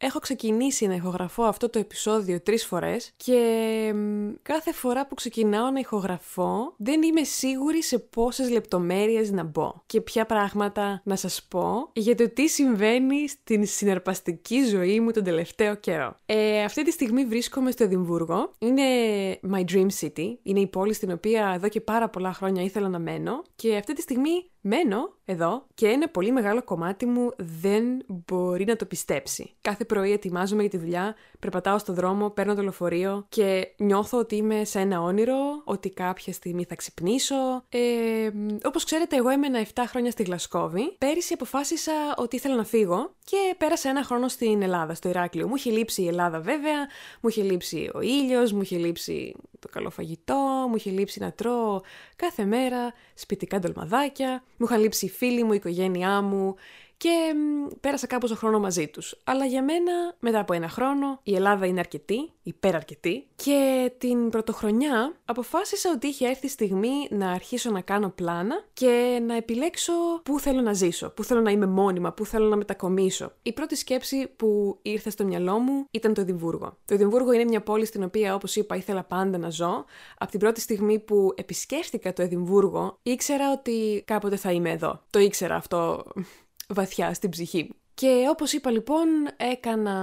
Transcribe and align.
έχω 0.00 0.18
ξεκινήσει 0.18 0.86
να 0.86 0.94
ηχογραφώ 0.94 1.42
αυτό 1.42 1.70
το 1.70 1.78
επεισόδιο 1.78 2.40
τρεις 2.40 2.64
φορές 2.64 3.10
και 3.16 3.40
κάθε 4.42 4.72
φορά 4.72 5.06
που 5.06 5.14
ξεκινάω 5.14 5.70
να 5.70 5.78
ηχογραφώ 5.78 6.74
δεν 6.76 7.02
είμαι 7.02 7.22
σίγουρη 7.22 7.82
σε 7.82 7.98
πόσες 7.98 8.50
λεπτομέρειες 8.50 9.30
να 9.30 9.44
μπω 9.44 9.72
και 9.86 10.00
ποια 10.00 10.26
πράγματα 10.26 11.00
να 11.04 11.16
σας 11.16 11.46
πω 11.48 11.90
για 11.92 12.14
το 12.14 12.30
τι 12.30 12.48
συμβαίνει 12.48 13.28
στην 13.28 13.66
συναρπαστική 13.66 14.64
ζωή 14.64 15.00
μου 15.00 15.10
τον 15.10 15.24
τελευταίο 15.24 15.74
καιρό. 15.74 16.16
Ε, 16.26 16.62
αυτή 16.62 16.84
τη 16.84 16.90
στιγμή 16.90 17.24
βρίσκομαι 17.24 17.70
στο 17.70 17.84
Εδιμβούργο. 17.84 18.52
Είναι 18.58 18.82
my 19.52 19.64
dream 19.72 19.86
city. 20.00 20.34
Είναι 20.42 20.60
η 20.60 20.66
πόλη 20.66 20.94
στην 20.94 21.10
οποία 21.10 21.52
εδώ 21.54 21.68
και 21.68 21.80
πάρα 21.80 22.08
πολλά 22.08 22.32
χρόνια 22.32 22.62
ήθελα 22.62 22.88
να 22.88 22.98
μένω 22.98 23.42
και 23.56 23.76
αυτή 23.76 23.92
τη 23.92 24.00
στιγμή 24.00 24.50
Μένω 24.60 25.14
εδώ 25.24 25.66
και 25.74 25.86
ένα 25.86 26.08
πολύ 26.08 26.32
μεγάλο 26.32 26.62
κομμάτι 26.62 27.06
μου 27.06 27.30
δεν 27.36 27.84
μπορεί 28.06 28.64
να 28.64 28.76
το 28.76 28.84
πιστέψει. 28.86 29.54
Κάθε 29.60 29.84
πρωί 29.84 30.12
ετοιμάζομαι 30.12 30.60
για 30.60 30.70
τη 30.70 30.78
δουλειά, 30.78 31.14
περπατάω 31.38 31.78
στο 31.78 31.92
δρόμο, 31.92 32.30
παίρνω 32.30 32.54
το 32.54 32.62
λεωφορείο 32.62 33.26
και 33.28 33.68
νιώθω 33.76 34.18
ότι 34.18 34.36
είμαι 34.36 34.64
σε 34.64 34.80
ένα 34.80 35.00
όνειρο, 35.00 35.62
ότι 35.64 35.90
κάποια 35.90 36.32
στιγμή 36.32 36.64
θα 36.64 36.74
ξυπνήσω. 36.74 37.64
Ε, 37.68 38.30
όπως 38.64 38.84
ξέρετε, 38.84 39.16
εγώ 39.16 39.28
έμενα 39.28 39.66
7 39.74 39.82
χρόνια 39.86 40.10
στη 40.10 40.22
Γλασκόβη. 40.22 40.94
Πέρυσι 40.98 41.32
αποφάσισα 41.32 41.92
ότι 42.16 42.36
ήθελα 42.36 42.54
να 42.54 42.64
φύγω 42.64 43.14
και 43.24 43.54
πέρασα 43.58 43.88
ένα 43.88 44.04
χρόνο 44.04 44.28
στην 44.28 44.62
Ελλάδα, 44.62 44.94
στο 44.94 45.08
Ηράκλειο. 45.08 45.48
Μου 45.48 45.54
είχε 45.56 45.70
λείψει 45.70 46.02
η 46.02 46.06
Ελλάδα 46.06 46.40
βέβαια, 46.40 46.88
μου 47.20 47.28
είχε 47.28 47.42
λείψει 47.42 47.90
ο 47.94 48.00
ήλιος, 48.00 48.52
μου 48.52 48.62
είχε 48.62 48.76
λείψει 48.76 49.34
το 49.60 49.68
καλό 49.68 49.90
φαγητό, 49.90 50.66
μου 50.68 50.76
είχε 50.76 50.90
λείψει 50.90 51.20
να 51.20 51.32
τρώω 51.32 51.80
κάθε 52.16 52.44
μέρα 52.44 52.92
σπιτικά 53.14 53.58
ντολμαδάκια, 53.58 54.42
μου 54.56 54.66
είχαν 54.66 54.80
λείψει 54.80 55.06
οι 55.06 55.08
φίλοι 55.08 55.44
μου, 55.44 55.52
η 55.52 55.56
οικογένειά 55.56 56.20
μου 56.20 56.54
και 57.00 57.34
πέρασα 57.80 58.06
κάπως 58.06 58.30
χρόνο 58.30 58.58
μαζί 58.58 58.88
τους. 58.88 59.20
Αλλά 59.24 59.44
για 59.44 59.62
μένα, 59.62 59.92
μετά 60.18 60.40
από 60.40 60.52
ένα 60.52 60.68
χρόνο, 60.68 61.20
η 61.22 61.34
Ελλάδα 61.34 61.66
είναι 61.66 61.78
αρκετή, 61.78 62.30
υπεραρκετή 62.42 63.26
και 63.36 63.90
την 63.98 64.30
πρωτοχρονιά 64.30 65.14
αποφάσισα 65.24 65.90
ότι 65.94 66.06
είχε 66.06 66.26
έρθει 66.26 66.46
η 66.46 66.48
στιγμή 66.48 67.08
να 67.10 67.30
αρχίσω 67.30 67.70
να 67.70 67.80
κάνω 67.80 68.08
πλάνα 68.08 68.64
και 68.72 69.22
να 69.26 69.36
επιλέξω 69.36 69.92
πού 70.22 70.40
θέλω 70.40 70.60
να 70.60 70.72
ζήσω, 70.72 71.08
πού 71.10 71.24
θέλω 71.24 71.40
να 71.40 71.50
είμαι 71.50 71.66
μόνιμα, 71.66 72.12
πού 72.12 72.24
θέλω 72.24 72.48
να 72.48 72.56
μετακομίσω. 72.56 73.32
Η 73.42 73.52
πρώτη 73.52 73.76
σκέψη 73.76 74.26
που 74.36 74.78
ήρθε 74.82 75.10
στο 75.10 75.24
μυαλό 75.24 75.58
μου 75.58 75.84
ήταν 75.90 76.14
το 76.14 76.20
Εδιμβούργο. 76.20 76.76
Το 76.84 76.94
Εδιμβούργο 76.94 77.32
είναι 77.32 77.44
μια 77.44 77.60
πόλη 77.60 77.84
στην 77.84 78.02
οποία, 78.02 78.34
όπως 78.34 78.56
είπα, 78.56 78.76
ήθελα 78.76 79.04
πάντα 79.04 79.38
να 79.38 79.50
ζω. 79.50 79.84
Από 80.18 80.30
την 80.30 80.40
πρώτη 80.40 80.60
στιγμή 80.60 80.98
που 80.98 81.32
επισκέφτηκα 81.36 82.12
το 82.12 82.22
Εδιμβούργο, 82.22 82.98
ήξερα 83.02 83.52
ότι 83.52 84.02
κάποτε 84.06 84.36
θα 84.36 84.52
είμαι 84.52 84.70
εδώ. 84.70 85.00
Το 85.10 85.18
ήξερα 85.18 85.54
αυτό 85.54 86.04
βαθιά 86.74 87.14
στην 87.14 87.30
ψυχή 87.30 87.62
μου. 87.62 87.76
Και 88.00 88.26
όπως 88.30 88.52
είπα 88.52 88.70
λοιπόν, 88.70 89.08
έκανα 89.36 89.96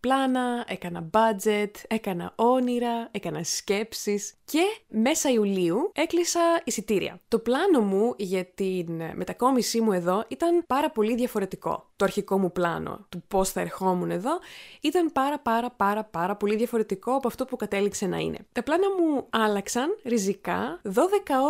πλάνα, 0.00 0.64
έκανα 0.68 1.10
budget, 1.12 1.70
έκανα 1.88 2.32
όνειρα, 2.36 3.08
έκανα 3.10 3.44
σκέψεις 3.44 4.34
και 4.44 4.62
μέσα 4.88 5.30
Ιουλίου 5.30 5.90
έκλεισα 5.94 6.40
εισιτήρια. 6.64 7.20
Το 7.28 7.38
πλάνο 7.38 7.80
μου 7.80 8.14
για 8.16 8.44
την 8.44 9.02
μετακόμισή 9.14 9.80
μου 9.80 9.92
εδώ 9.92 10.24
ήταν 10.28 10.64
πάρα 10.66 10.90
πολύ 10.90 11.14
διαφορετικό. 11.14 11.90
Το 11.96 12.04
αρχικό 12.04 12.38
μου 12.38 12.52
πλάνο 12.52 13.06
του 13.08 13.22
πώς 13.28 13.50
θα 13.50 13.60
ερχόμουν 13.60 14.10
εδώ 14.10 14.38
ήταν 14.80 15.12
πάρα 15.12 15.38
πάρα 15.38 15.70
πάρα 15.70 16.04
πάρα 16.04 16.36
πολύ 16.36 16.56
διαφορετικό 16.56 17.12
από 17.14 17.28
αυτό 17.28 17.44
που 17.44 17.56
κατέληξε 17.56 18.06
να 18.06 18.16
είναι. 18.16 18.38
Τα 18.52 18.62
πλάνα 18.62 18.86
μου 18.98 19.26
άλλαξαν 19.30 19.98
ριζικά 20.04 20.80
12 20.84 20.90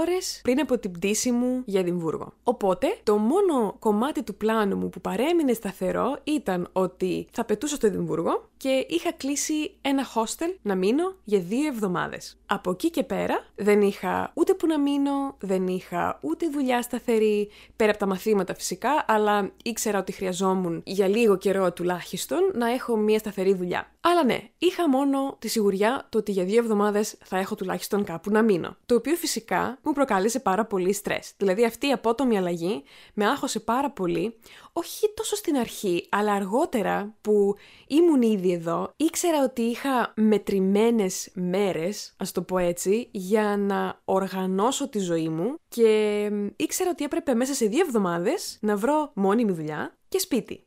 ώρες 0.01 0.41
πριν 0.43 0.61
από 0.61 0.79
την 0.79 0.93
πτήση 0.93 1.31
μου 1.31 1.63
για 1.65 1.81
Εδιμβούργο. 1.81 2.33
Οπότε 2.43 2.99
το 3.03 3.17
μόνο 3.17 3.77
κομμάτι 3.79 4.23
του 4.23 4.35
πλάνου 4.35 4.77
μου 4.77 4.89
που 4.89 5.01
παρέμεινε 5.01 5.53
σταθερό 5.53 5.82
ήταν 6.25 6.69
ότι 6.73 7.27
θα 7.33 7.45
πετούσα 7.45 7.77
στο 7.77 7.87
Εδιμβούργο 7.87 8.51
και 8.57 8.87
είχα 8.89 9.13
κλείσει 9.13 9.75
ένα 9.83 10.07
hostel 10.15 10.55
να 10.63 10.75
μείνω 10.75 11.15
για 11.25 11.39
δύο 11.39 11.67
εβδομάδες. 11.67 12.37
Από 12.47 12.71
εκεί 12.71 12.91
και 12.91 13.03
πέρα 13.03 13.47
δεν 13.57 13.81
είχα 13.81 14.31
ούτε 14.35 14.55
που 14.55 14.67
να 14.67 14.79
μείνω, 14.79 15.37
δεν 15.41 15.67
είχα 15.67 16.19
ούτε 16.23 16.49
δουλειά 16.49 16.83
σταθερή, 16.83 17.51
πέρα 17.77 17.91
από 17.91 18.01
τα 18.01 18.07
μαθήματα 18.07 18.55
φυσικά, 18.55 19.05
αλλά 19.09 19.51
ήξερα 19.63 19.99
ότι 19.99 20.13
χρειαζόμουν 20.13 20.83
για 20.85 21.09
λίγο 21.09 21.37
καιρό 21.37 21.73
τουλάχιστον 21.73 22.39
να 22.55 22.71
έχω 22.71 22.97
μια 22.97 23.19
σταθερή 23.19 23.55
δουλειά. 23.55 23.91
Αλλά 24.01 24.25
ναι, 24.25 24.49
είχα 24.59 24.89
μόνο 24.89 25.37
τη 25.39 25.49
σιγουριά 25.49 26.07
το 26.09 26.19
ότι 26.19 26.33
για 26.33 26.45
δύο 26.45 26.59
εβδομάδες 26.59 27.17
θα 27.25 27.39
έχω 27.39 27.55
τουλάχιστον 27.55 28.05
κάπου 28.05 28.31
να 28.31 28.43
μείνω. 28.43 28.77
Το 28.87 28.95
οποίο 28.95 29.15
φυσικά 29.15 29.79
μου 29.83 29.93
προκάλεσε 29.93 30.41
πάρα 30.41 30.65
πολύ 30.65 30.93
στρε. 30.93 31.19
Δηλαδή 31.37 31.65
αυτή 31.65 31.87
η 31.87 31.93
απότομη 31.93 32.37
αλλαγή 32.37 32.83
με 33.15 33.27
άγχωσε 33.27 33.61
πάρα 33.61 33.91
πολύ, 33.91 34.35
όχι 34.73 35.13
τόσο 35.15 35.37
στην 35.37 35.57
αρχή, 35.57 35.72
αλλά 36.09 36.33
αργότερα 36.33 37.15
που 37.21 37.55
ήμουν 37.87 38.23
ήδη 38.23 38.53
εδώ, 38.53 38.93
ήξερα 38.97 39.43
ότι 39.45 39.63
είχα 39.63 40.13
μετρημένες 40.17 41.31
μέρες, 41.35 42.15
ας 42.17 42.33
το 42.33 42.43
πω 42.43 42.59
έτσι, 42.59 43.09
για 43.11 43.57
να 43.57 44.01
οργανώσω 44.05 44.89
τη 44.89 44.99
ζωή 44.99 45.29
μου 45.29 45.55
και 45.69 46.31
ήξερα 46.57 46.91
ότι 46.91 47.05
έπρεπε 47.05 47.35
μέσα 47.35 47.55
σε 47.55 47.67
δύο 47.67 47.81
εβδομάδες 47.81 48.59
να 48.61 48.77
βρω 48.77 49.11
μόνιμη 49.15 49.53
δουλειά 49.53 49.99
και 50.09 50.19
σπίτι. 50.19 50.67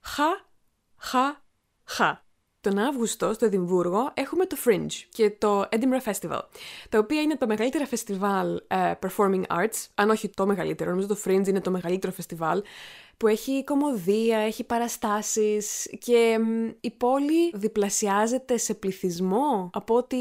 Χα, 0.00 0.28
χα, 0.96 1.42
χα 1.84 2.22
τον 2.62 2.78
Αύγουστο 2.78 3.32
στο 3.32 3.44
Εδιμβούργο 3.44 4.10
έχουμε 4.14 4.46
το 4.46 4.56
Fringe 4.64 4.92
και 5.08 5.30
το 5.30 5.60
Edinburgh 5.60 6.12
Festival, 6.12 6.40
τα 6.88 6.98
οποία 6.98 7.20
είναι 7.20 7.36
τα 7.36 7.46
μεγαλύτερα 7.46 7.86
φεστιβάλ 7.86 8.60
uh, 8.68 8.92
performing 8.98 9.42
arts, 9.46 9.86
αν 9.94 10.10
όχι 10.10 10.28
το 10.28 10.46
μεγαλύτερο, 10.46 10.90
νομίζω 10.90 11.06
το 11.06 11.16
Fringe 11.24 11.46
είναι 11.46 11.60
το 11.60 11.70
μεγαλύτερο 11.70 12.12
φεστιβάλ, 12.12 12.62
που 13.16 13.26
έχει 13.26 13.64
κομμωδία, 13.64 14.38
έχει 14.38 14.64
παραστάσεις 14.64 15.88
και 15.98 16.38
η 16.80 16.90
πόλη 16.90 17.50
διπλασιάζεται 17.54 18.56
σε 18.56 18.74
πληθυσμό. 18.74 19.70
Από 19.72 19.96
ό,τι 19.96 20.18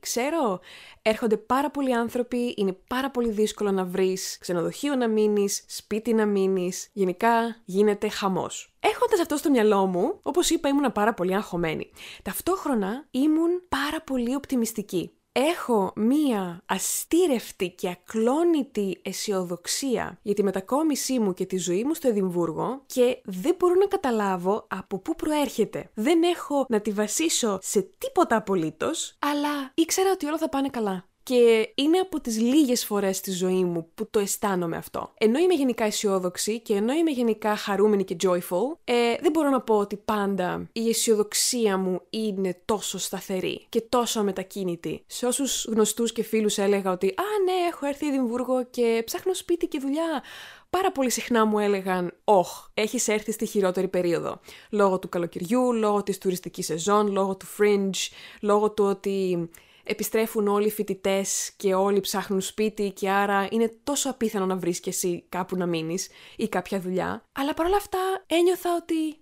ξέρω, 0.00 0.60
έρχονται 1.02 1.36
πάρα 1.36 1.70
πολλοί 1.70 1.94
άνθρωποι, 1.94 2.54
είναι 2.56 2.76
πάρα 2.86 3.10
πολύ 3.10 3.30
δύσκολο 3.30 3.70
να 3.70 3.84
βρεις 3.84 4.38
ξενοδοχείο 4.40 4.94
να 4.94 5.08
μείνεις, 5.08 5.64
σπίτι 5.68 6.12
να 6.14 6.26
μείνεις, 6.26 6.88
γενικά 6.92 7.62
γίνεται 7.64 8.08
χαμός. 8.08 8.74
Έχοντας 8.80 9.20
αυτό 9.20 9.36
στο 9.36 9.50
μυαλό 9.50 9.86
μου, 9.86 10.18
όπως 10.22 10.50
είπα, 10.50 10.68
ήμουν 10.68 10.92
πάρα 10.92 11.14
πολύ 11.14 11.34
αγχωμένη. 11.34 11.90
Ταυτόχρονα 12.22 13.06
ήμουν 13.10 13.62
πάρα 13.68 14.00
πολύ 14.04 14.34
οπτιμιστική 14.34 15.10
έχω 15.40 15.92
μία 15.96 16.62
αστήρευτη 16.66 17.70
και 17.70 17.88
ακλόνητη 17.88 19.00
αισιοδοξία 19.02 20.18
για 20.22 20.34
τη 20.34 20.42
μετακόμισή 20.42 21.18
μου 21.18 21.34
και 21.34 21.46
τη 21.46 21.56
ζωή 21.56 21.84
μου 21.84 21.94
στο 21.94 22.08
Εδιμβούργο 22.08 22.82
και 22.86 23.20
δεν 23.24 23.54
μπορώ 23.58 23.74
να 23.74 23.86
καταλάβω 23.86 24.66
από 24.68 24.98
πού 24.98 25.14
προέρχεται. 25.14 25.90
Δεν 25.94 26.22
έχω 26.22 26.66
να 26.68 26.80
τη 26.80 26.90
βασίσω 26.90 27.58
σε 27.62 27.90
τίποτα 27.98 28.36
απολύτως, 28.36 29.16
αλλά 29.18 29.72
ήξερα 29.74 30.10
ότι 30.10 30.26
όλα 30.26 30.38
θα 30.38 30.48
πάνε 30.48 30.68
καλά 30.68 31.09
και 31.30 31.72
είναι 31.74 31.98
από 31.98 32.20
τις 32.20 32.40
λίγες 32.40 32.84
φορές 32.84 33.16
στη 33.16 33.30
ζωή 33.30 33.64
μου 33.64 33.88
που 33.94 34.10
το 34.10 34.18
αισθάνομαι 34.18 34.76
αυτό. 34.76 35.12
Ενώ 35.18 35.38
είμαι 35.38 35.54
γενικά 35.54 35.84
αισιόδοξη 35.84 36.60
και 36.60 36.74
ενώ 36.74 36.92
είμαι 36.92 37.10
γενικά 37.10 37.56
χαρούμενη 37.56 38.04
και 38.04 38.16
joyful, 38.22 38.76
ε, 38.84 39.14
δεν 39.20 39.30
μπορώ 39.32 39.48
να 39.50 39.60
πω 39.60 39.78
ότι 39.78 39.96
πάντα 39.96 40.68
η 40.72 40.88
αισιοδοξία 40.88 41.76
μου 41.78 42.00
είναι 42.10 42.62
τόσο 42.64 42.98
σταθερή 42.98 43.66
και 43.68 43.80
τόσο 43.80 44.22
μετακίνητη. 44.22 45.02
Σε 45.06 45.26
όσους 45.26 45.64
γνωστούς 45.64 46.12
και 46.12 46.22
φίλους 46.22 46.58
έλεγα 46.58 46.90
ότι 46.92 47.06
«Α, 47.06 47.24
ναι, 47.44 47.68
έχω 47.68 47.86
έρθει 47.86 48.06
Εδιμβούργο 48.06 48.64
και 48.70 49.02
ψάχνω 49.04 49.34
σπίτι 49.34 49.66
και 49.66 49.78
δουλειά», 49.78 50.22
πάρα 50.70 50.92
πολύ 50.92 51.10
συχνά 51.10 51.44
μου 51.44 51.58
έλεγαν 51.58 52.12
«Όχ, 52.24 52.68
έχεις 52.74 53.08
έρθει 53.08 53.32
στη 53.32 53.46
χειρότερη 53.46 53.88
περίοδο». 53.88 54.40
Λόγω 54.70 54.98
του 54.98 55.08
καλοκαιριού, 55.08 55.72
λόγω 55.72 56.02
της 56.02 56.18
τουριστικής 56.18 56.66
σεζόν, 56.66 57.12
λόγω 57.12 57.36
του 57.36 57.46
fringe, 57.58 58.12
λόγω 58.40 58.70
του 58.70 58.84
ότι 58.84 59.50
επιστρέφουν 59.90 60.48
όλοι 60.48 60.66
οι 60.66 60.70
φοιτητές 60.70 61.52
και 61.56 61.74
όλοι 61.74 62.00
ψάχνουν 62.00 62.40
σπίτι 62.40 62.90
και 62.90 63.10
άρα 63.10 63.48
είναι 63.50 63.78
τόσο 63.84 64.10
απίθανο 64.10 64.46
να 64.46 64.56
βρεις 64.56 64.80
και 64.80 64.90
εσύ 64.90 65.24
κάπου 65.28 65.56
να 65.56 65.66
μείνεις 65.66 66.08
ή 66.36 66.48
κάποια 66.48 66.80
δουλειά. 66.80 67.22
Αλλά 67.32 67.54
παρόλα 67.54 67.76
αυτά 67.76 67.98
ένιωθα 68.26 68.76
ότι 68.76 68.94
δεν 68.94 69.19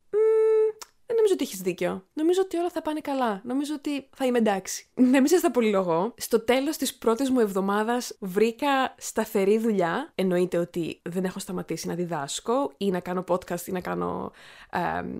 νομίζω 1.18 1.34
ότι 1.34 1.44
έχεις 1.44 1.60
δίκιο. 1.60 2.04
Νομίζω 2.12 2.40
ότι 2.44 2.56
όλα 2.56 2.70
θα 2.70 2.82
πάνε 2.82 3.00
καλά. 3.00 3.40
Νομίζω 3.44 3.74
ότι 3.74 4.08
θα 4.16 4.26
είμαι 4.26 4.38
εντάξει. 4.38 4.86
Να 5.12 5.20
μην 5.20 5.26
σας 5.26 5.40
τα 5.40 5.50
πολυλογώ. 5.50 6.14
Στο 6.16 6.40
τέλος 6.40 6.76
της 6.76 6.94
πρώτης 6.94 7.30
μου 7.30 7.40
εβδομάδας 7.40 8.16
βρήκα 8.20 8.94
σταθερή 8.98 9.58
δουλειά. 9.58 10.12
Εννοείται 10.14 10.58
ότι 10.58 11.00
δεν 11.02 11.24
έχω 11.24 11.38
σταματήσει 11.38 11.88
να 11.88 11.94
διδάσκω 11.94 12.72
ή 12.76 12.90
να 12.90 13.00
κάνω 13.00 13.24
podcast 13.28 13.66
ή 13.66 13.72
να 13.72 13.80
κάνω 13.80 14.32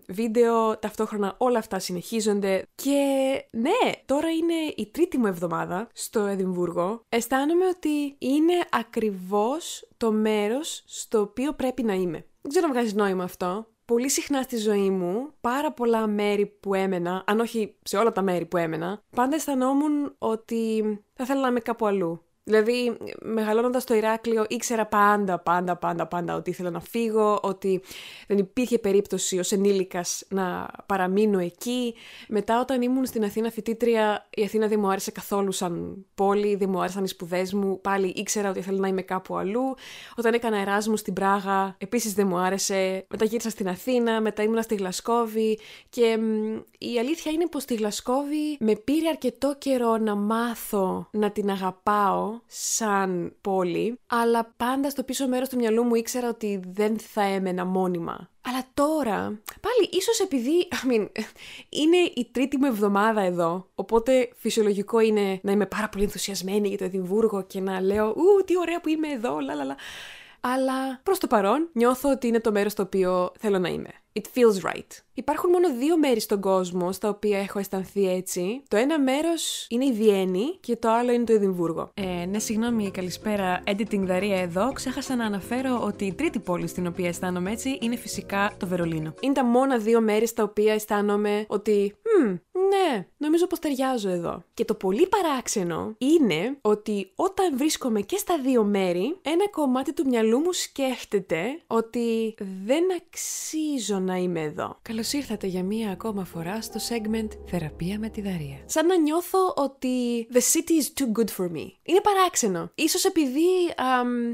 βίντεο. 0.08 0.78
Ταυτόχρονα 0.78 1.34
όλα 1.38 1.58
αυτά 1.58 1.78
συνεχίζονται. 1.78 2.62
Και 2.74 3.02
ναι, 3.50 3.92
τώρα 4.04 4.30
είναι 4.30 4.54
η 4.76 4.90
τρίτη 4.92 5.18
μου 5.18 5.26
εβδομάδα 5.26 5.88
στο 5.92 6.20
Εδιμβούργο. 6.20 7.02
Αισθάνομαι 7.08 7.66
ότι 7.66 8.16
είναι 8.18 8.54
ακριβώς 8.70 9.88
το 9.96 10.12
μέρος 10.12 10.82
στο 10.86 11.20
οποίο 11.20 11.52
πρέπει 11.52 11.82
να 11.82 11.92
είμαι. 11.92 12.26
Δεν 12.40 12.50
ξέρω 12.50 12.66
αν 12.66 12.72
βγάζεις 12.72 12.94
νόημα 12.94 13.24
αυτό 13.24 13.66
πολύ 13.88 14.08
συχνά 14.11 14.43
στη 14.43 14.56
ζωή 14.56 14.90
μου, 14.90 15.31
πάρα 15.40 15.73
πολλά 15.73 16.06
μέρη 16.06 16.46
που 16.46 16.75
έμενα, 16.75 17.25
αν 17.26 17.40
όχι 17.40 17.75
σε 17.82 17.96
όλα 17.96 18.12
τα 18.12 18.23
μέρη 18.23 18.46
που 18.46 18.56
έμενα, 18.56 19.02
πάντα 19.14 19.35
αισθανόμουν 19.35 20.14
ότι 20.19 20.82
θα 21.12 21.23
ήθελα 21.23 21.40
να 21.40 21.49
είμαι 21.49 21.61
κάπου 21.61 21.87
αλλού. 21.87 22.23
Δηλαδή, 22.48 22.96
μεγαλώνοντας 23.20 23.82
στο 23.82 23.94
Ηράκλειο, 23.94 24.44
ήξερα 24.48 24.86
πάντα, 24.86 25.38
πάντα, 25.38 25.76
πάντα, 25.76 26.06
πάντα 26.06 26.34
ότι 26.34 26.50
ήθελα 26.50 26.70
να 26.70 26.80
φύγω, 26.80 27.38
ότι 27.42 27.82
δεν 28.26 28.38
υπήρχε 28.38 28.78
περίπτωση 28.78 29.38
ως 29.38 29.52
ενήλικας 29.52 30.24
να 30.28 30.68
παραμείνω 30.86 31.38
εκεί. 31.38 31.94
Μετά, 32.28 32.60
όταν 32.60 32.82
ήμουν 32.82 33.06
στην 33.06 33.24
Αθήνα 33.24 33.50
φοιτήτρια, 33.50 34.28
η 34.34 34.42
Αθήνα 34.44 34.66
δεν 34.66 34.80
μου 34.80 34.90
άρεσε 34.90 35.10
καθόλου 35.10 35.52
σαν 35.52 36.04
πόλη, 36.14 36.56
δεν 36.56 36.68
μου 36.70 36.80
άρεσαν 36.80 37.04
οι 37.04 37.08
σπουδές 37.08 37.52
μου. 37.52 37.80
Πάλι 37.80 38.12
ήξερα 38.16 38.50
ότι 38.50 38.58
ήθελα 38.58 38.78
να 38.78 38.88
είμαι 38.88 39.02
κάπου 39.02 39.36
αλλού. 39.36 39.74
Όταν 40.16 40.34
έκανα 40.34 40.58
Εράσμους 40.60 41.00
στην 41.00 41.12
Πράγα, 41.12 41.74
επίσης 41.78 42.14
δεν 42.14 42.26
μου 42.26 42.38
άρεσε. 42.38 43.06
Μετά 43.08 43.24
γύρισα 43.24 43.50
στην 43.50 43.68
Αθήνα, 43.68 44.20
μετά 44.20 44.42
ήμουνα 44.42 44.62
στη 44.62 44.74
Γλασκόβη. 44.74 45.58
Και 45.88 46.18
η 46.78 46.98
αλήθεια 46.98 47.32
είναι 47.32 47.46
πως 47.46 47.62
στη 47.62 47.74
Γλασκόβη 47.74 48.56
με 48.60 48.74
πήρε 48.74 49.08
αρκετό 49.08 49.54
καιρό 49.58 49.96
να 49.96 50.14
μάθω 50.14 51.08
να 51.10 51.30
την 51.30 51.50
αγαπάω 51.50 52.38
σαν 52.46 53.37
πόλη, 53.40 53.99
αλλά 54.06 54.52
πάντα 54.56 54.90
στο 54.90 55.02
πίσω 55.02 55.29
μέρος 55.29 55.49
του 55.49 55.56
μυαλού 55.56 55.85
μου 55.85 55.94
ήξερα 55.94 56.29
ότι 56.29 56.61
δεν 56.73 56.99
θα 56.99 57.23
έμενα 57.23 57.64
μόνιμα. 57.64 58.31
Αλλά 58.49 58.64
τώρα, 58.75 59.40
πάλι 59.61 59.88
ίσως 59.90 60.20
επειδή, 60.20 60.69
I 60.70 60.93
mean, 60.93 61.08
είναι 61.69 61.96
η 61.96 62.29
τρίτη 62.32 62.56
μου 62.56 62.67
εβδομάδα 62.67 63.20
εδώ, 63.20 63.69
οπότε 63.75 64.31
φυσιολογικό 64.37 65.00
είναι 65.00 65.40
να 65.43 65.52
είμαι 65.52 65.67
πάρα 65.67 65.88
πολύ 65.88 66.05
ενθουσιασμένη 66.05 66.69
για 66.69 66.79
το 66.79 66.85
Εδιμβούργο 66.85 67.43
και 67.43 67.61
να 67.61 67.81
λέω 67.81 68.08
«Ου, 68.08 68.44
τι 68.44 68.58
ωραία 68.58 68.81
που 68.81 68.88
είμαι 68.88 69.08
εδώ, 69.08 69.38
λαλαλα». 69.38 69.76
Αλλά 70.40 71.00
προς 71.02 71.19
το 71.19 71.26
παρόν 71.26 71.69
νιώθω 71.73 72.11
ότι 72.11 72.26
είναι 72.26 72.40
το 72.40 72.52
μέρος 72.52 72.73
στο 72.73 72.82
οποίο 72.82 73.32
θέλω 73.38 73.58
να 73.58 73.69
είμαι. 73.69 73.90
It 74.12 74.23
feels 74.35 74.73
right. 74.73 75.02
Υπάρχουν 75.18 75.50
μόνο 75.50 75.74
δύο 75.74 75.98
μέρη 75.98 76.20
στον 76.20 76.40
κόσμο 76.40 76.92
στα 76.92 77.08
οποία 77.08 77.38
έχω 77.38 77.58
αισθανθεί 77.58 78.10
έτσι. 78.10 78.62
Το 78.68 78.76
ένα 78.76 79.00
μέρος 79.00 79.66
είναι 79.68 79.84
η 79.84 79.92
Βιέννη 79.92 80.56
και 80.60 80.76
το 80.76 80.90
άλλο 80.90 81.12
είναι 81.12 81.24
το 81.24 81.32
Εδιμβούργο. 81.32 81.90
Ε, 81.94 82.26
ναι, 82.26 82.38
συγγνώμη, 82.38 82.90
καλησπέρα. 82.90 83.62
Editing 83.66 84.00
Δαρία 84.00 84.40
εδώ. 84.40 84.72
Ξέχασα 84.72 85.16
να 85.16 85.24
αναφέρω 85.24 85.80
ότι 85.84 86.04
η 86.04 86.12
τρίτη 86.12 86.38
πόλη 86.38 86.66
στην 86.66 86.86
οποία 86.86 87.08
αισθάνομαι 87.08 87.50
έτσι 87.50 87.78
είναι 87.80 87.96
φυσικά 87.96 88.52
το 88.56 88.66
Βερολίνο. 88.66 89.14
Είναι 89.20 89.32
τα 89.32 89.44
μόνα 89.44 89.78
δύο 89.78 90.00
μέρη 90.00 90.26
στα 90.26 90.42
οποία 90.42 90.72
αισθάνομαι 90.72 91.44
ότι. 91.48 91.94
Hm, 92.02 92.38
ναι, 92.68 93.06
νομίζω 93.16 93.46
πως 93.46 93.58
ταιριάζω 93.58 94.08
εδώ. 94.08 94.42
Και 94.54 94.64
το 94.64 94.74
πολύ 94.74 95.08
παράξενο 95.08 95.94
είναι 95.98 96.58
ότι 96.60 97.12
όταν 97.14 97.56
βρίσκομαι 97.56 98.00
και 98.00 98.16
στα 98.16 98.38
δύο 98.38 98.64
μέρη, 98.64 99.16
ένα 99.22 99.48
κομμάτι 99.50 99.92
του 99.92 100.06
μυαλού 100.06 100.38
μου 100.38 100.52
σκέφτεται 100.52 101.60
ότι 101.66 102.34
δεν 102.64 102.84
αξίζω 102.96 103.98
να 103.98 104.16
είμαι 104.16 104.40
εδώ. 104.40 104.78
Καλώς 104.82 105.07
ήρθατε 105.12 105.46
για 105.46 105.62
μία 105.62 105.90
ακόμα 105.90 106.25
φορά 106.25 106.62
στο 106.62 106.81
segment 106.88 107.28
Θεραπεία 107.46 107.99
με 107.99 108.08
τη 108.08 108.20
Δαρία. 108.20 108.58
Σαν 108.64 108.87
να 108.87 108.96
νιώθω 108.96 109.55
ότι 109.56 110.26
the 110.32 110.37
city 110.37 110.82
is 110.82 111.00
too 111.00 111.20
good 111.20 111.28
for 111.37 111.44
me. 111.44 111.66
Είναι 111.82 112.00
παράξενο. 112.02 112.70
Ίσως 112.75 113.05
επειδή 113.05 113.49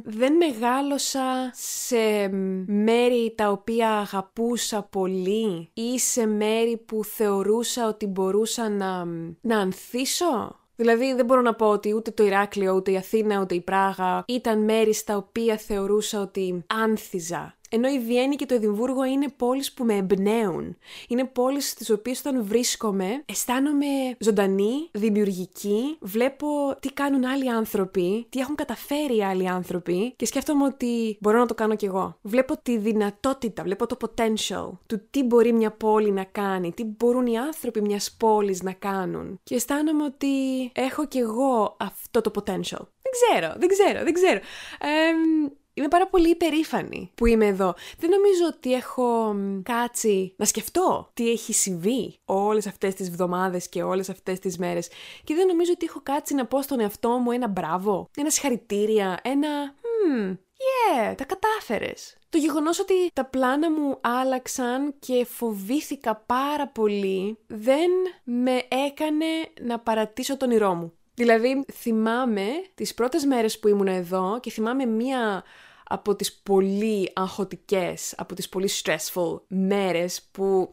δεν 0.05 0.37
μεγάλωσα 0.37 1.51
σε 1.53 2.29
μέρη 2.67 3.35
τα 3.37 3.51
οποία 3.51 3.91
αγαπούσα 3.91 4.83
πολύ 4.83 5.71
ή 5.75 5.99
σε 5.99 6.27
μέρη 6.27 6.77
που 6.77 7.05
θεωρούσα 7.05 7.89
ότι 7.89 8.07
μπορούσα 8.07 8.69
να, 8.69 9.05
να 9.41 9.59
ανθίσω. 9.59 10.59
Δηλαδή 10.77 11.15
δεν 11.15 11.25
μπορώ 11.25 11.41
να 11.41 11.55
πω 11.55 11.67
ότι 11.67 11.95
ούτε 11.95 12.11
το 12.11 12.25
Ηράκλειο, 12.25 12.75
ούτε 12.75 12.91
η 12.91 12.97
Αθήνα, 12.97 13.41
ούτε 13.41 13.55
η 13.55 13.61
Πράγα 13.61 14.25
ήταν 14.27 14.65
μέρη 14.65 14.95
στα 14.95 15.17
οποία 15.17 15.57
θεωρούσα 15.57 16.21
ότι 16.21 16.65
άνθιζα 16.67 17.57
ενώ 17.75 17.89
η 17.89 17.99
Βιέννη 17.99 18.37
και 18.37 18.47
το 18.47 18.55
Εδιμβούργο 18.55 19.05
είναι 19.05 19.29
πόλεις 19.37 19.73
που 19.73 19.85
με 19.85 19.95
εμπνέουν. 19.95 20.77
Είναι 21.09 21.25
πόλεις 21.25 21.69
στις 21.69 21.91
οποίες 21.91 22.19
όταν 22.19 22.45
βρίσκομαι 22.45 23.23
αισθάνομαι 23.27 23.87
ζωντανή, 24.19 24.89
δημιουργική, 24.93 25.97
βλέπω 26.01 26.47
τι 26.81 26.93
κάνουν 26.93 27.25
άλλοι 27.25 27.51
άνθρωποι, 27.51 28.27
τι 28.29 28.41
έχουν 28.41 28.55
καταφέρει 28.55 29.23
άλλοι 29.23 29.49
άνθρωποι 29.49 30.15
και 30.17 30.27
σκέφτομαι 30.27 30.65
ότι 30.65 31.17
μπορώ 31.21 31.39
να 31.39 31.47
το 31.47 31.55
κάνω 31.55 31.77
κι 31.77 31.85
εγώ. 31.85 32.19
Βλέπω 32.23 32.55
τη 32.63 32.77
δυνατότητα, 32.79 33.63
βλέπω 33.63 33.87
το 33.87 33.97
potential 34.01 34.71
του 34.87 35.01
τι 35.11 35.23
μπορεί 35.23 35.53
μια 35.53 35.71
πόλη 35.71 36.11
να 36.11 36.25
κάνει, 36.25 36.73
τι 36.73 36.85
μπορούν 36.85 37.27
οι 37.27 37.39
άνθρωποι 37.39 37.81
μιας 37.81 38.17
πόλης 38.19 38.63
να 38.63 38.73
κάνουν. 38.73 39.41
Και 39.43 39.55
αισθάνομαι 39.55 40.05
ότι 40.05 40.27
έχω 40.75 41.07
κι 41.07 41.19
εγώ 41.19 41.77
αυτό 41.79 42.21
το 42.21 42.31
potential. 42.35 42.83
Δεν 43.05 43.13
ξέρω, 43.13 43.55
δεν 43.59 43.69
ξέρω, 43.69 44.05
δεν 44.05 44.13
ξέρω. 44.13 44.41
Ε, 44.81 45.51
Είμαι 45.77 45.89
πάρα 45.89 46.07
πολύ 46.07 46.31
υπερήφανη 46.31 47.11
που 47.15 47.27
είμαι 47.27 47.47
εδώ. 47.47 47.75
Δεν 47.99 48.11
νομίζω 48.11 48.47
ότι 48.57 48.73
έχω 48.73 49.37
κάτσει 49.63 50.35
να 50.37 50.45
σκεφτώ 50.45 51.11
τι 51.15 51.31
έχει 51.31 51.53
συμβεί 51.53 52.19
όλες 52.25 52.67
αυτές 52.67 52.95
τις 52.95 53.11
βδομάδες 53.11 53.69
και 53.69 53.83
όλες 53.83 54.09
αυτές 54.09 54.39
τις 54.39 54.59
μέρες 54.59 54.89
και 55.25 55.35
δεν 55.35 55.47
νομίζω 55.47 55.73
ότι 55.75 55.87
έχω 55.87 56.01
κάτσει 56.03 56.35
να 56.35 56.47
πω 56.47 56.63
στον 56.63 56.81
εαυτό 56.81 57.09
μου 57.09 57.31
ένα 57.31 57.49
μπράβο, 57.49 58.09
ένα 58.17 58.31
συγχαρητήρια, 58.31 59.21
ένα 59.23 59.75
«Hm, 59.75 60.31
yeah, 60.33 61.15
τα 61.17 61.25
κατάφερες». 61.25 62.17
Το 62.29 62.39
γεγονός 62.39 62.79
ότι 62.79 62.95
τα 63.13 63.25
πλάνα 63.25 63.71
μου 63.71 63.99
άλλαξαν 64.01 64.95
και 64.99 65.25
φοβήθηκα 65.25 66.17
πάρα 66.17 66.69
πολύ 66.69 67.39
δεν 67.47 67.91
με 68.25 68.63
έκανε 68.69 69.27
να 69.61 69.79
παρατήσω 69.79 70.37
τον 70.37 70.49
όνειρό 70.49 70.75
μου. 70.75 70.93
Δηλαδή, 71.15 71.65
θυμάμαι 71.73 72.47
τις 72.75 72.95
πρώτες 72.95 73.25
μέρες 73.25 73.59
που 73.59 73.69
ήμουν 73.69 73.87
εδώ 73.87 74.41
και 74.41 74.51
θυμάμαι 74.51 74.85
μία 74.85 75.45
από 75.85 76.15
τις 76.17 76.33
πολύ 76.33 77.11
αγχωτικές, 77.15 78.15
από 78.17 78.35
τις 78.35 78.49
πολύ 78.49 78.71
stressful 78.83 79.41
μέρες 79.47 80.29
που 80.33 80.73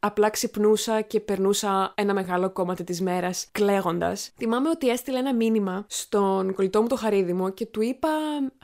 Απλά 0.00 0.30
ξυπνούσα 0.30 1.00
και 1.00 1.20
περνούσα 1.20 1.92
ένα 1.94 2.14
μεγάλο 2.14 2.50
κομμάτι 2.50 2.84
της 2.84 3.00
μέρας 3.00 3.48
κλαίγοντας. 3.52 4.30
Θυμάμαι 4.36 4.68
ότι 4.68 4.88
έστειλε 4.88 5.18
ένα 5.18 5.34
μήνυμα 5.34 5.84
στον 5.88 6.54
κολλητό 6.54 6.82
μου 6.82 6.88
το 6.88 6.96
Χαρίδημο 6.96 7.50
και 7.50 7.66
του 7.66 7.82
είπα: 7.82 8.08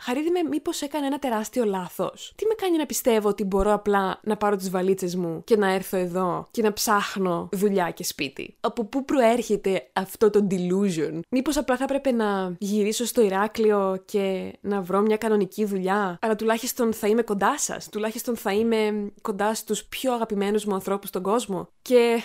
Χαρίδημε, 0.01 0.43
μήπως 0.51 0.83
έκανε 0.83 1.07
ένα 1.07 1.19
τεράστιο 1.19 1.65
λάθος. 1.65 2.33
Τι 2.37 2.47
με 2.47 2.55
κάνει 2.55 2.77
να 2.77 2.87
πιστεύω 2.87 3.29
ότι 3.29 3.45
μπορώ 3.45 3.73
απλά 3.73 4.21
να 4.23 4.37
πάρω 4.37 4.57
τις 4.57 4.71
βαλίτσες 4.71 5.17
μου 5.17 5.43
και 5.45 5.57
να 5.57 5.73
έρθω 5.73 5.97
εδώ 5.97 6.49
και 6.51 6.63
να 6.63 6.73
ψάχνω 6.73 7.49
δουλειά 7.53 7.91
και 7.91 8.05
σπίτι; 8.05 8.57
Από 8.61 8.85
πού 8.85 9.05
προέρχεται 9.05 9.91
αυτό 9.93 10.31
το 10.31 10.47
delusion; 10.51 11.21
Μήπως 11.31 11.57
απλά 11.57 11.77
θα 11.77 11.85
έπρεπε 11.85 12.11
να 12.11 12.55
γυρίσω 12.59 13.05
στο 13.05 13.23
Ηράκλειο 13.23 14.03
και 14.05 14.53
να 14.61 14.81
βρω 14.81 15.01
μια 15.01 15.17
κανονική 15.17 15.65
δουλειά; 15.65 16.19
Αλλά 16.21 16.37
τουλάχιστον 16.37 16.93
θα 16.93 17.07
είμαι 17.07 17.23
κοντά 17.23 17.59
σας. 17.59 17.89
Τουλάχιστον 17.89 18.37
θα 18.37 18.53
είμαι 18.53 19.13
κοντά 19.23 19.55
στους 19.55 19.85
πιο 19.85 20.13
αγαπημένους 20.13 20.65
μου 20.65 20.75
ανθρώπους 20.75 21.09
στον 21.09 21.23
κόσμο. 21.25 21.69
Και 21.83 22.23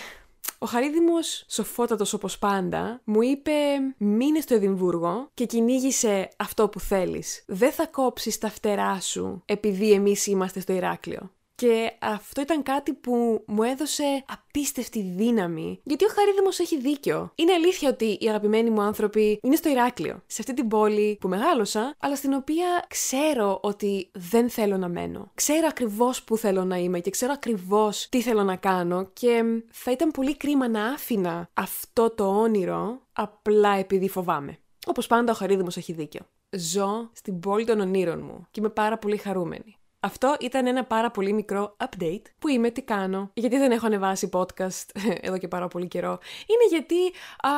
ο 0.57 0.65
Χαρίδημος, 0.65 1.45
σοφότατος 1.47 2.13
όπως 2.13 2.39
πάντα, 2.39 3.01
μου 3.03 3.21
είπε 3.21 3.51
μείνε 3.97 4.39
στο 4.39 4.53
Εδιμβούργο 4.53 5.29
και 5.33 5.45
κυνήγησε 5.45 6.29
αυτό 6.37 6.69
που 6.69 6.79
θέλεις. 6.79 7.43
Δεν 7.47 7.71
θα 7.71 7.87
κόψεις 7.87 8.37
τα 8.37 8.49
φτερά 8.49 8.99
σου 8.99 9.41
επειδή 9.45 9.91
εμείς 9.91 10.27
είμαστε 10.27 10.59
στο 10.59 10.73
Ηράκλειο. 10.73 11.31
Και 11.59 11.91
αυτό 11.99 12.41
ήταν 12.41 12.63
κάτι 12.63 12.93
που 12.93 13.43
μου 13.47 13.63
έδωσε 13.63 14.23
απίστευτη 14.27 15.01
δύναμη. 15.01 15.79
Γιατί 15.83 16.05
ο 16.05 16.07
Χαρίδημος 16.07 16.59
έχει 16.59 16.79
δίκιο. 16.79 17.31
Είναι 17.35 17.53
αλήθεια 17.53 17.89
ότι 17.89 18.17
οι 18.19 18.29
αγαπημένοι 18.29 18.69
μου 18.69 18.81
άνθρωποι 18.81 19.39
είναι 19.41 19.55
στο 19.55 19.69
Ηράκλειο. 19.69 20.23
Σε 20.27 20.37
αυτή 20.41 20.53
την 20.53 20.67
πόλη 20.67 21.17
που 21.19 21.27
μεγάλωσα, 21.27 21.95
αλλά 21.99 22.15
στην 22.15 22.33
οποία 22.33 22.85
ξέρω 22.87 23.59
ότι 23.61 24.11
δεν 24.13 24.49
θέλω 24.49 24.77
να 24.77 24.87
μένω. 24.87 25.31
Ξέρω 25.33 25.67
ακριβώς 25.69 26.23
που 26.23 26.37
θέλω 26.37 26.63
να 26.63 26.77
είμαι 26.77 26.99
και 26.99 27.09
ξέρω 27.09 27.31
ακριβώς 27.35 28.07
τι 28.09 28.21
θέλω 28.21 28.43
να 28.43 28.55
κάνω 28.55 29.09
και 29.13 29.43
θα 29.71 29.91
ήταν 29.91 30.11
πολύ 30.11 30.37
κρίμα 30.37 30.67
να 30.67 30.85
άφηνα 30.85 31.49
αυτό 31.53 32.09
το 32.09 32.25
όνειρο 32.25 33.01
απλά 33.13 33.75
επειδή 33.77 34.09
φοβάμαι. 34.09 34.57
Όπως 34.85 35.07
πάντα 35.07 35.31
ο 35.31 35.35
Χαρίδημος 35.35 35.77
έχει 35.77 35.93
δίκιο. 35.93 36.21
Ζω 36.51 37.09
στην 37.13 37.39
πόλη 37.39 37.65
των 37.65 37.79
ονείρων 37.79 38.19
μου 38.23 38.47
και 38.51 38.59
είμαι 38.59 38.69
πάρα 38.69 38.97
πολύ 38.97 39.17
χαρούμενη. 39.17 39.78
Αυτό 39.99 40.35
ήταν 40.39 40.67
ένα 40.67 40.85
πάρα 40.85 41.11
πολύ 41.11 41.33
μικρό 41.33 41.77
update 41.77 42.21
που 42.39 42.47
είμαι, 42.47 42.69
τι 42.69 42.81
κάνω, 42.81 43.31
γιατί 43.33 43.57
δεν 43.57 43.71
έχω 43.71 43.85
ανεβάσει 43.85 44.29
podcast 44.33 44.85
εδώ 45.27 45.37
και 45.37 45.47
πάρα 45.47 45.67
πολύ 45.67 45.87
καιρό. 45.87 46.19
Είναι 46.45 46.67
γιατί 46.69 47.05
α, 47.47 47.49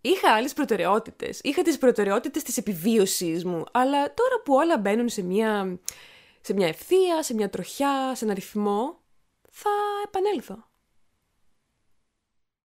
είχα 0.00 0.32
άλλες 0.34 0.52
προτεραιότητες. 0.52 1.40
Είχα 1.42 1.62
τις 1.62 1.78
προτεραιότητες 1.78 2.42
της 2.42 2.56
επιβίωσης 2.56 3.44
μου, 3.44 3.64
αλλά 3.72 4.14
τώρα 4.14 4.40
που 4.44 4.54
όλα 4.54 4.78
μπαίνουν 4.78 5.08
σε 5.08 5.22
μια, 5.22 5.78
σε 6.40 6.54
μια 6.54 6.66
ευθεία, 6.66 7.22
σε 7.22 7.34
μια 7.34 7.50
τροχιά, 7.50 8.14
σε 8.14 8.24
ένα 8.24 8.34
ρυθμό, 8.34 9.00
θα 9.50 9.70
επανέλθω. 10.04 10.69